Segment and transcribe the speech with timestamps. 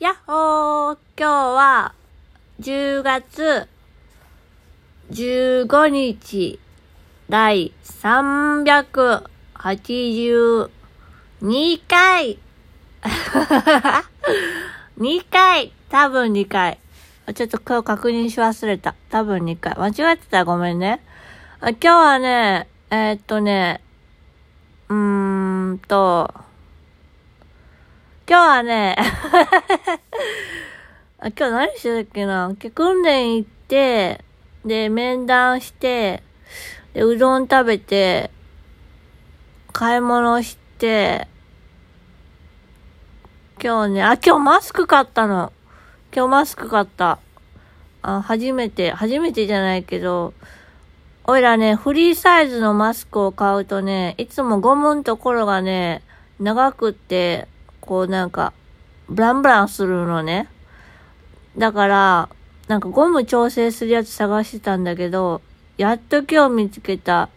[0.00, 1.94] やっほー今日は
[2.58, 3.68] 10月
[5.10, 6.58] 15日
[7.28, 10.70] 第382
[11.86, 12.38] 回
[14.96, 16.78] 2回多分2回
[17.34, 18.94] ちょっと今日確認し忘れた。
[19.10, 19.74] 多分2回。
[19.76, 21.02] 間違ってたらごめんね。
[21.60, 23.82] 今日はね、えー、っとね、
[24.88, 26.32] うーんと、
[28.30, 28.94] 今日はね
[31.18, 32.54] あ、今日何してたっけな？
[32.72, 34.24] 訓練行って、
[34.64, 36.22] で、面談して、
[36.94, 38.30] で、うどん食べて、
[39.72, 41.26] 買い物して、
[43.60, 45.52] 今日ね、あ、今日マスク買ったの。
[46.14, 47.18] 今日マスク買った。
[48.02, 50.34] あ、初めて、初めてじゃないけど、
[51.24, 56.04] おいらね、フリーサイズのマスクを買うとね、いつもゴムのところがね、
[56.38, 57.48] 長くって、
[57.90, 58.52] こうなんか、
[59.08, 60.46] ブランブランするのね。
[61.58, 62.28] だから、
[62.68, 65.42] なんかゴム調整するやつ探してたんだけど、
[65.76, 67.30] やっと今日見つけた。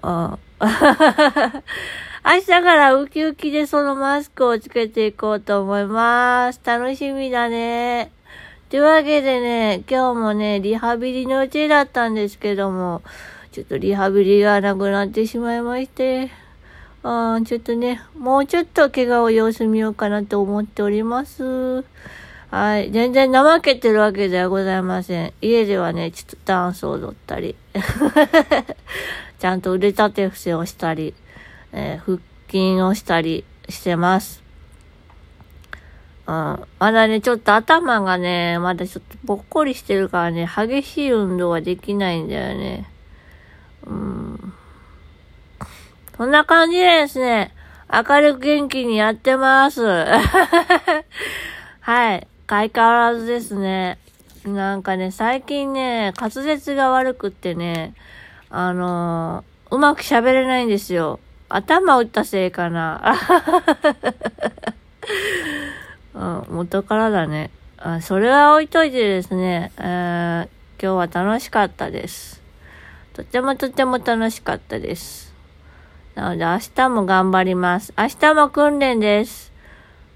[0.00, 0.38] うん。
[2.24, 6.60] 明日からウキウキでそのマスクをつけていこうと思います。
[6.64, 8.12] 楽しみだね。
[8.70, 13.02] というわけでね、今日もね、リハビリの予定だったんですけども、
[13.50, 16.30] ちょっとリハビリがなくなってしまいまして、
[17.06, 21.84] あちょっとね、もうちょっと怪我を様子見ようかなと思っております。
[22.50, 22.90] はい。
[22.92, 25.32] 全然怠けてるわけではございません。
[25.42, 27.56] 家ではね、ちょっとダンスを踊ったり、
[29.38, 31.12] ちゃんと腕立て伏せをしたり、
[31.72, 34.42] えー、腹筋をしたりしてます。
[36.26, 36.32] うん。
[36.32, 42.88] まだね、ちょっと頭がね、まだちょっとぽっこりしてるからね、激しい運動はできないんだよね。
[43.86, 44.54] うん。
[46.16, 47.52] そんな感じでですね、
[47.92, 49.82] 明るく元気にやってます。
[51.80, 52.26] はい。
[52.46, 53.98] 相変わらずですね。
[54.44, 57.94] なんかね、最近ね、滑舌が悪くってね、
[58.48, 61.18] あのー、うまく喋れないんですよ。
[61.48, 63.16] 頭打ったせいかな。
[66.48, 67.50] 元からだね。
[67.76, 70.48] あそれは置いといてですね、えー、
[70.80, 72.40] 今日は楽しかったです。
[73.14, 75.33] とてもとても楽しかったです。
[76.14, 77.92] なので明日も頑張ります。
[77.98, 79.52] 明日も訓練です。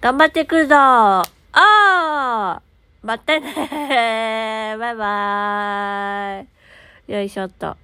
[0.00, 2.62] 頑張ってくるぞああ
[3.02, 6.46] またねバイバー
[7.08, 7.80] イよいしょっと。